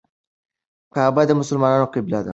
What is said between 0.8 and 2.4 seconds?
کعبه د مسلمانانو قبله ده.